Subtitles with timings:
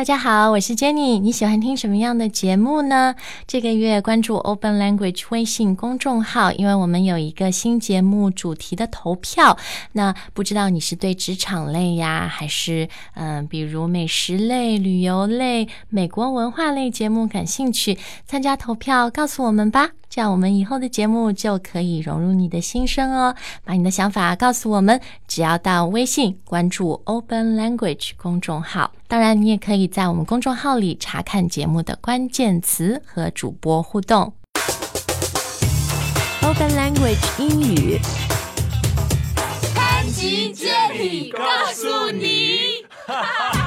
[0.00, 1.20] 大家好，我是 Jenny。
[1.20, 3.14] 你喜欢听什么样的节目呢？
[3.46, 9.58] 这个月关注 Open Language 微信公众号，因为我们有一个新节目主题的投票。
[9.92, 17.98] 那不知道你是对职场类呀，还是嗯，比如美食类、旅游类、美国文化类节目感兴趣？
[18.24, 19.90] 参加投票，告诉我们吧。
[20.10, 23.32] 这样我们以后的节目就可以融入你的心声哦。
[23.64, 28.90] 把你的想法告诉我们，只要到微信关注 Open Language 公众号。
[29.06, 34.32] 当然，你也可以在我们公众号里查看节目的关键词和主播互动。
[36.42, 38.00] Open Language 英语，
[39.76, 42.84] 潘吉接力告诉你。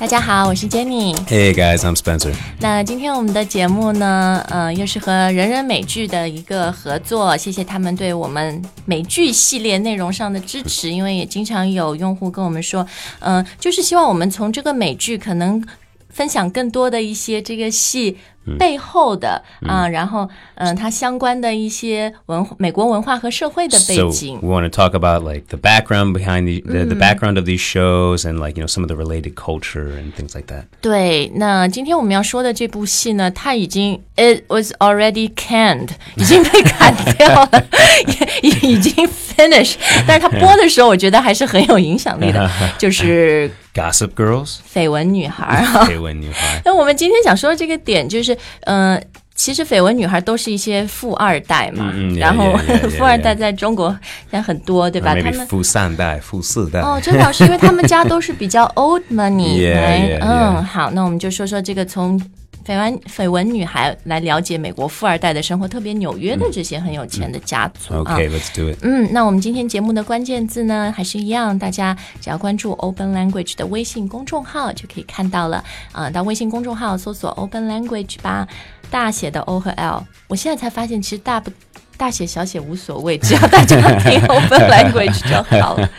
[0.00, 1.12] 大家好，我是 Jenny。
[1.26, 2.32] Hey guys, I'm Spencer.
[2.60, 12.86] 那今天我们的节目呢，呃，又是和人人美剧的一个合作，谢谢他们对我们美剧系列内容上的支持，因为也经常有用户跟我们说，
[13.18, 15.60] 嗯、就是希望我们从这个美剧可能
[16.10, 18.16] 分享更多的一些这个戏。
[18.59, 27.37] 背后的啊、然后嗯、它相关的一些文美国文化和社会的背 So 景 we want to talk about like the background behind the, the, the background
[27.37, 30.47] of these shows and like you know some of the related culture and things like
[30.47, 30.65] that.
[30.81, 37.63] 对，那今天我们要说的这部戏呢，它已经 it was already canned，已经被砍掉了，
[38.41, 44.56] 已已已经 finish， 但是它播的时候，我觉得还是很有影响力的，就是《 Gossip Girls.
[44.74, 45.86] 绯闻女孩》 啊。
[45.86, 46.60] Okay, when you hi.
[46.64, 49.00] 那我们今天想说的这个点就是，嗯、
[49.34, 53.90] 其实绯闻女孩都是一些富二代嘛，嗯嗯然后 yeah, yeah, yeah, 富二代在中国
[54.30, 55.14] 现在很多，对吧？
[55.14, 62.20] 他们富三代,富四代.哦，真的是因为他们家都是比较 old yeah, 嗯.好，那我们就说说这个从
[62.68, 68.14] 绯闻绯闻女孩来了解美国富二代的生活，特别纽约的这些很有钱的家族啊。
[68.14, 68.76] Okay, let's do it.
[68.82, 75.64] 嗯，那我们今天节目的关键字呢，还是一样，大家只要关注 Open Language 的微信公众号就可以看到了。
[75.92, 78.46] 啊、到微信公众号搜索 Open Language 吧，
[78.90, 80.04] 大写的 O 和 L。
[80.26, 81.50] 我现在才发现，其实大不
[81.98, 85.90] 大写小写无所谓，只要大家听 Open Language 就好了。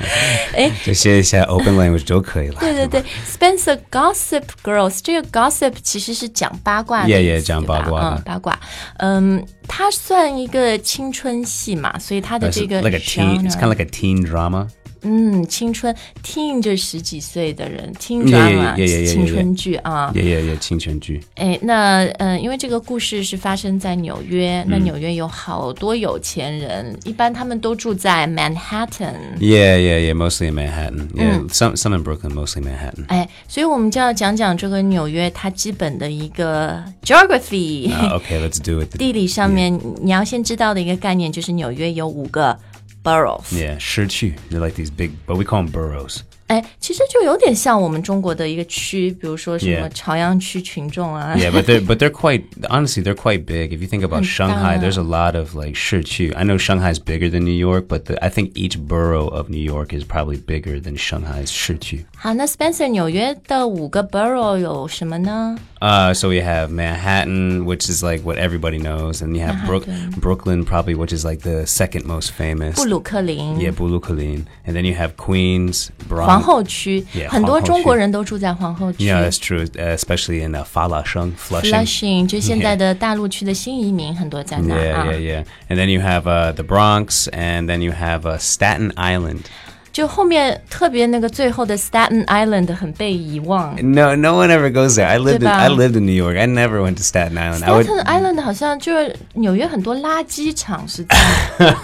[0.56, 2.56] 哎，就写一下 open language 就可以了。
[2.60, 8.58] 对对对，Spencer Gossip Girls 这个 gossip 其实是讲八卦的 Yeah, yeah，讲八卦嗯，八卦。
[8.98, 14.68] 嗯，它算一个青春戏嘛，所以它的这个 like a teen, it's genre kind of like a teen drama.
[15.02, 20.12] 嗯，青春 teen 就十几岁的人 yeah, yeah, 青春剧啊。
[20.14, 29.16] Yeah, yeah, yeah, 青春剧.哎，那嗯、呃因为这个故事是发生在纽约，那纽约有好多有钱人，一般他们都住在 Manhattan。
[29.40, 31.10] Yeah, yeah, yeah, mostly in Manhattan.
[31.14, 33.06] Yeah, some some in Brooklyn, mostly Manhattan.
[33.08, 37.90] 哎，所以我们就要讲讲这个纽约它基本的一个 geography。
[37.90, 38.98] Uh, okay, let's do it.
[38.98, 42.58] 地理上面你要先知道的一个概念就是纽约有五个
[43.03, 43.53] boroughs。
[43.53, 44.35] Yeah, 市区.
[44.51, 46.21] They're like these big, but we call them boroughs.
[46.47, 49.93] 哎，其实就有点像我们中国的一个区，比如说什么 Yeah.
[49.95, 51.35] 朝阳区群众啊。
[51.39, 53.73] Yeah, but they're but they're quite honestly they're quite big.
[53.73, 56.35] If you think about Shanghai, there's a lot of like 市区.
[56.35, 59.63] I know Shanghai's bigger than New York, but the, I think each borough of New
[59.63, 62.05] York is probably bigger than Shanghai's 市区.
[62.15, 65.57] 好，那 Spencer 纽约的五个 borough 有什么呢？
[65.81, 69.87] Uh, so we have Manhattan, which is like what everybody knows, and you have Brook,
[69.87, 70.21] Manhattan.
[70.21, 72.75] Brooklyn, probably which is like the second most famous.
[72.77, 73.59] 布鲁克林。
[73.59, 76.43] Yeah, Brooklyn, and then you have Queens, 皇 Bronx.
[76.43, 79.05] 后区 Yeah，很多皇后区中国人都住在皇后区。
[79.05, 81.71] Yeah, that's true, uh, especially in uh, 发拉省 Flushing.
[81.71, 85.07] Flushing 就现在的大陆区的新移民很多在那 Yeah, 啊。
[85.07, 85.45] yeah, yeah.
[85.69, 89.43] And then you have uh, the Bronx, and then you have uh, Staten Island.
[89.92, 93.76] 就后面特别那个最后的 Staten Island 很被遗忘。
[93.82, 95.08] No, no one ever goes there.
[95.08, 96.38] I lived in, I lived in New York.
[96.38, 97.60] I never went to Staten Island.
[97.64, 101.16] Staten Island 好像就是纽约很多垃圾场是的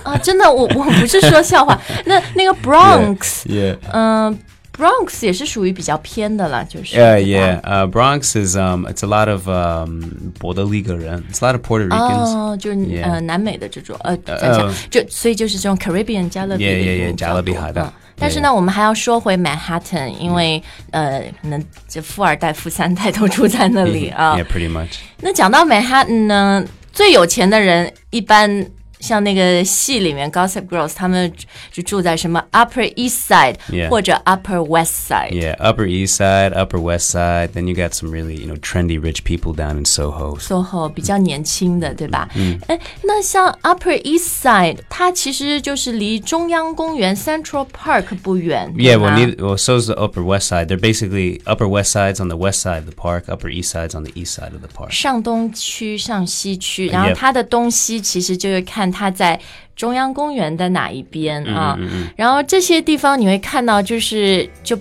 [0.03, 1.79] 啊，真的，我我不是说笑话。
[2.05, 3.77] 那那个 Bronx，Yeah.
[3.91, 4.37] 嗯、
[4.77, 6.95] Bronx 也是属于比较偏的了，就是。
[6.97, 7.61] Yeah, yeah.
[7.61, 11.23] Uh, Bronx is um, it's a lot of um, Puerto Rican.
[11.29, 12.29] It's a lot of Puerto Ricans.
[12.29, 24.37] 哦，就是.呃南美的这种呃，讲讲就所以就是这种 Caribbean 加勒比 Yeah, yeah, yeah，加勒比海的嗯但是呢，我们还要说回 Manhattan，因为呃，可能这富二代、富三代都住在那里啊。
[24.37, 24.99] Yeah, pretty much.
[25.19, 28.65] 那讲到 Manhattan 呢，最有钱的人一般
[28.99, 31.31] 像那个戏里面 Gossip Girls，他们
[31.71, 33.55] 就住在什么 Upper East Side.
[33.89, 35.31] 或者 Upper West Side。
[35.31, 37.49] Yeah, Upper East Side, Upper West Side.
[37.53, 40.37] Then you got some really, you know, trendy rich people down in Soho.
[40.39, 42.29] SOHO 比较年轻的，对吧？
[42.35, 48.71] 嗯，哎，那像 Upper East Side，它其实就是离中央公园 Central Park 不远。
[48.75, 50.67] Yeah, 对吗 well, neither, well, so's the Upper West Side.
[50.67, 53.25] They're basically Upper West Side's on the west side of the park.
[53.27, 54.91] Upper East Side's on the east side of the park.
[54.91, 59.39] 上东区、上西区，然后它的东西其实就是看看它在
[59.75, 61.75] 中央公园的哪一边啊。
[62.15, 64.77] 然后这些地方你会看到，就是就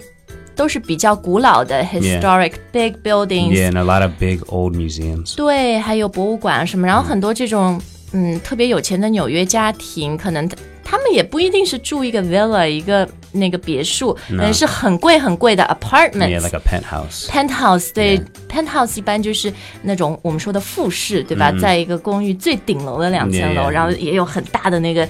[0.54, 3.52] 都是比较古老的 historic big buildings。
[3.52, 5.34] Yeah, and a lot of big old museums.
[5.34, 7.80] 对，还有博物馆啊什么，然后很多这种
[8.12, 10.48] 嗯特别有钱的纽约家庭，可能
[10.84, 16.28] 他他们也不一定是住一个 villa 一个那个别墅，可能是很贵很贵的 apartments。
[16.28, 17.26] Yeah, like a penthouse.
[17.26, 19.52] penthouse 对 penthouse 一般就是
[19.82, 21.52] 那种我们说的复式，对吧？
[21.60, 25.08] 在一个公寓最顶楼的两层楼.然后也有很大的那个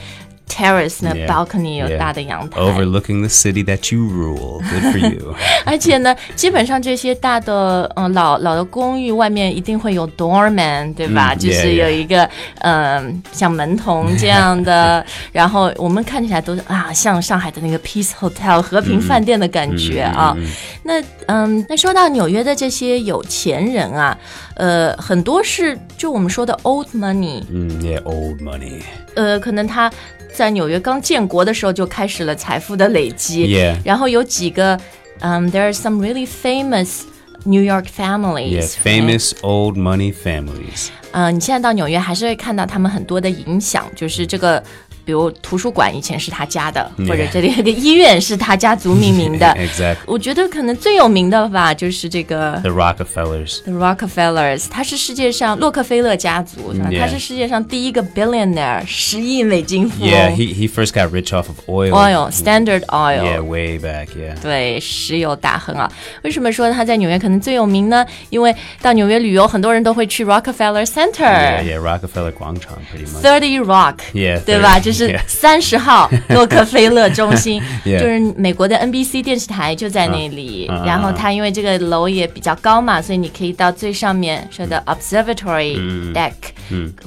[0.49, 2.61] terrace 那 balcony 有.大的阳台。
[2.61, 4.61] Overlooking the city that you rule.
[4.61, 5.35] Good for you.
[5.65, 11.33] 而且呢，基本上这些大的嗯、呃老老的公寓外面一定会有 doorman，对吧？
[11.35, 12.29] 嗯就是有.一个
[12.61, 20.37] 嗯、像门童这样的，然后我们看起来都是啊，像上海的那个 Peace Hotel 和平饭店的感觉啊。
[20.83, 24.19] 那嗯，那说到纽约的这些有钱人啊，
[24.57, 28.83] 呃，很多是就我们说的 old money，Mm, yeah, old money.
[29.15, 29.89] 呃，可能他
[30.35, 33.47] 在纽约刚建国的时候就开始了财富的累积。
[33.47, 33.77] Yeah.
[33.85, 34.79] 然后有几个，
[35.21, 37.03] 嗯、t h e r e are some really famous
[37.45, 38.61] New York families。
[38.61, 40.89] Yeah, famous old money families.
[41.13, 44.63] 嗯、你现在到纽约还是会看到他们很多的影响，就是这个。
[45.05, 47.09] 比如图书馆以前是他家的 Yeah.
[47.09, 49.47] 或者这里有个医院是他家族命名的。
[49.59, 49.97] exactly.
[50.07, 53.63] 我觉得可能最有名的吧，就是这个 The Rockefellers.
[53.63, 57.01] The Rockefellers，他是世界上洛克菲勒家族，Yeah.
[57.01, 60.11] 他是世界上第一个 billionaire，十亿美金富翁。
[60.11, 61.91] Yeah, he, he first got rich off of oil.
[61.91, 63.23] oil Standard Oil。
[63.23, 64.41] Yeah, way back, yeah.
[64.41, 65.91] 对，石油大亨啊！
[66.23, 68.07] 为什么说他在纽约可能最有名呢？
[68.31, 71.63] 因为到纽约旅游，很多人都会去 Rockefeller Center。
[71.63, 73.23] yeah, Rockefeller Guangchang pretty much.
[73.23, 80.67] Thirty Rock，Yeah, 对吧？30就是.三十号洛克菲勒中心.就是美国的 NBC 电视台就在那里。
[80.85, 86.33] 然后它因为这个楼也比较高嘛，所以你可以到最上面说的 Observatory Deck，、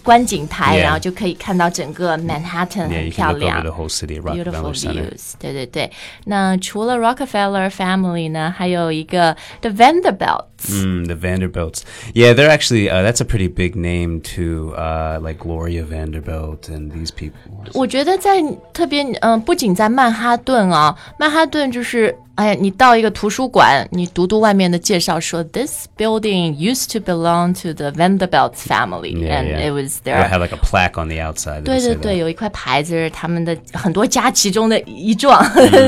[0.03, 5.91] 观景台.然后就可以看到整个 Manhattan，很漂亮 Beautiful views，对对对。
[6.25, 10.56] 那除了 Rockefeller family 呢，还有一个 The Vanderbilts。
[10.68, 11.84] Mm, the Vanderbilts.
[12.14, 16.92] Yeah, they're actually, uh, that's a pretty big name too, uh, like Gloria Vanderbilt and
[16.92, 17.32] these people.
[17.74, 18.40] 我觉得在
[18.72, 22.14] 特别嗯、不仅在曼哈顿啊，曼哈顿就是。
[22.37, 29.67] 哎呀，你到一个图书馆，你读读外面的介绍说，this building used to belong to the Vanderbilts family, Yeah, and yeah.
[29.67, 31.63] it was their have like a plaque on the outside.
[31.63, 35.43] 对对对，有一块牌子是他们的很多家其中的一幢，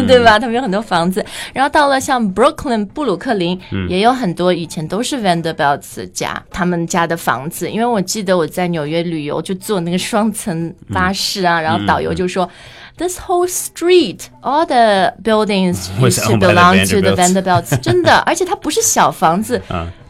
[0.07, 0.39] 对吧？
[0.39, 1.23] 他们有很多房子。
[1.53, 7.69] 然后到了像 Brooklyn 布鲁克林，也有很多以前都是 Vanderbilts 家他们家的房子。
[7.69, 12.49] 因为我记得我在纽约旅游，就坐那个双层巴士啊，然后导游就说。
[12.98, 17.70] This whole street, all the buildings Was used to owned by the belong to the Vanderbilts.
[17.70, 19.60] Vanderbilts，真的，而且它不是小房子，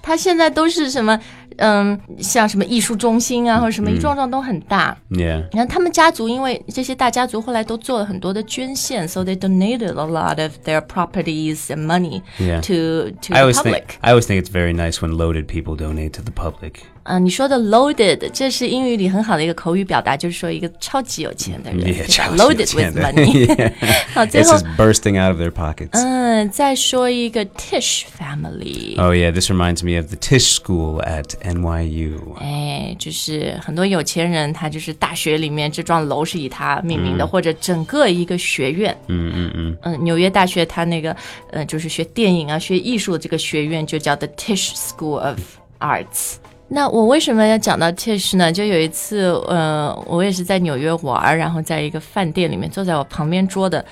[0.03, 1.19] 它现在都是什么，
[1.57, 4.95] 嗯，像什么艺术中心啊，或者什么一幢幢都很大。
[5.09, 5.45] Yeah.
[5.53, 12.61] 然后他们家族因为这些大家族后来都做了很多的捐献，so they donated a lot of their properties and money Yeah.
[12.61, 15.47] to to I the always public think I always think it's very nice when loaded
[15.47, 16.83] people donate to the public.
[17.09, 23.47] 啊、你说的 loaded，这是英语里很好的一个口语表达，就是说一个超级有钱的人 Yeah, 对吧超级有，loaded 钱 with 的 money 。
[23.47, 23.73] Yeah.
[24.15, 25.91] 好，最 It's 后 just bursting out of their pockets.
[25.93, 28.99] 嗯，再说一个 Tish family。
[28.99, 32.39] Oh yeah, this reminds me of the Tisch School at NYU.
[32.41, 38.97] 哎，就是很多有钱人，他就是大学里面这幢楼是以他命名的，或者整个一个学院。
[39.09, 39.77] 嗯嗯嗯。
[39.83, 41.15] 嗯，纽约大学它那个
[41.51, 45.39] 呃，就是学电影啊、学艺术的这个学院就叫 The Tisch School of
[45.81, 46.37] Arts。
[46.72, 48.52] 那我为什么要讲到 Tish 呢？
[48.52, 53.84] 就有一次，呃，我也是在纽约玩，然后在一个饭店里面，坐在我旁边桌的，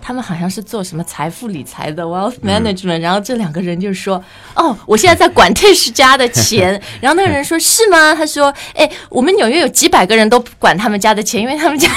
[0.00, 4.22] 他们好像是做什么财富理财的 wealth management，、然后这两个人就说
[4.54, 6.80] ：“哦，我现在在管 Tisch 家的钱。
[7.00, 11.88] ”然后那个人说：“是吗？”他说：“哎，我们纽约有几百个人都管他们家的钱，因为他们家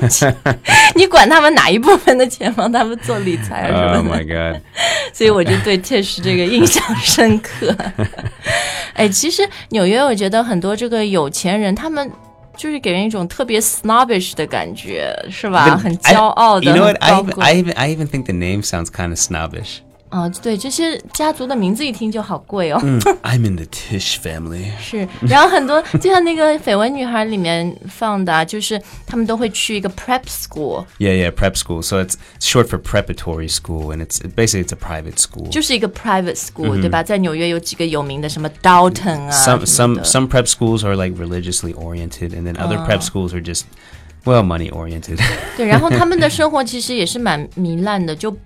[0.00, 0.34] 有钱，
[0.94, 4.62] 你管他们哪一部分的钱帮他们做理财 Oh 么的。” my god.
[5.12, 7.76] 所以我就对 Tish 这个印象深刻。
[8.94, 12.10] 哎，其实纽约，我觉得很多这个有钱人，他们
[12.59, 15.65] 就是给人一种特别 snobbish 的感觉，是吧？
[15.69, 17.03] The- 很 I- 骄傲的， You know 很 what?
[17.03, 19.79] I 高 even, 贵 I even I even think the name sounds kind of snobbish.
[20.09, 22.79] 啊， 对，这些家族的名字一听就好贵哦。
[23.23, 24.71] I'm in the Tisch family.
[24.79, 31.81] 是，然后很多就像那个《绯闻女孩》里面放的、啊，就是他们都会去一个 prep school， Yeah, yeah, prep school.
[31.81, 35.49] So it's short for preparatory school, and it's basically it's a private school.
[35.49, 37.03] 就是一个 private school，、对吧？
[37.03, 42.53] 在纽约有几个有名的，什么 Dalton 啊 some 什么 some 的 some prep schools are like religiously oriented, and then
[42.55, 43.63] other prep schools are just
[44.24, 45.18] Well, money oriented.
[45.56, 48.30] 对，然后他们的生活其实也是蛮糜烂的，就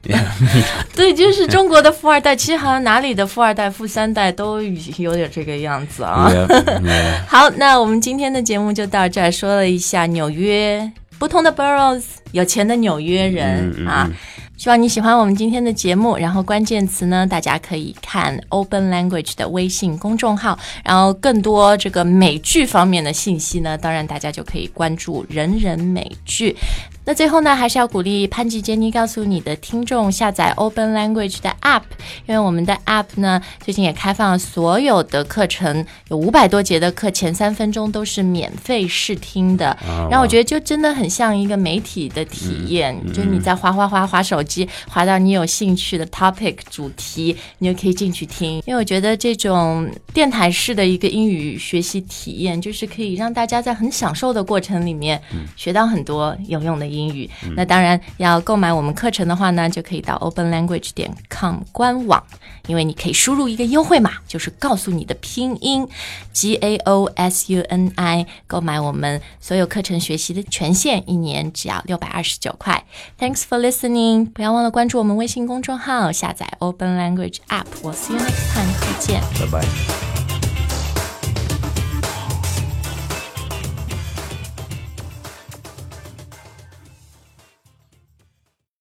[0.95, 6.31] 对，就是中国的富二代，其实好像哪里的富二代、富三代都有点这个样子啊。
[6.31, 6.47] yeah,
[6.81, 7.25] yeah.
[7.27, 14.11] 好，那我们今天的节目就到这儿，说了一下纽约不同的 boroughs，有钱的纽约人、嗯嗯啊。
[14.57, 26.57] 希望你喜欢我们今天的节目，然后关键词呢，大家可以看 Open Language 的微信公众号，然后更多这个美剧方面的信息呢，当然大家就可以关注人人美剧。
[27.07, 31.83] 那最后呢，还是要鼓励潘吉杰尼告诉你的听众下载 Open Language 的 App，
[32.27, 39.77] 因为我们的 App 呢最近也开放了所有的课程，有五百多节的课，前三分钟都是免费试听的。
[40.11, 48.63] 然后我觉得就真的很像一个媒体的体验，就你在划划划划手机，划到你有兴趣的 topic 主题，你就可以进去听。
[48.67, 55.21] 因为我觉得这种电台式的一个英语学习体验，就是可以让大家在很享受的过程里面
[55.55, 57.29] 学到很多有用的英语。
[57.57, 62.23] 那当然要购买我们课程的话呢，就可以到 openlanguage 点 com 官网，
[62.67, 65.87] 因为你可以输入一个优惠码，就是告诉你的拼音
[66.33, 72.85] G A O S U N I，购买我们所有课程学习的权限，一年只要六百二十九块。
[73.19, 77.67] Thanks for listening，不要忘了关注我们微信公众号，下载 Open Language App。
[77.83, 79.21] 我 see you next time，再见。
[79.39, 80.04] Bye bye.